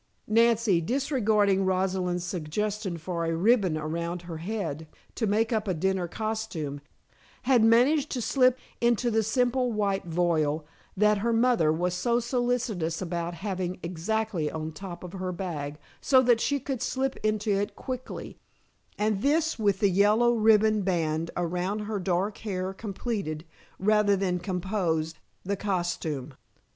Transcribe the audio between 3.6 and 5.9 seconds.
around her head to make up a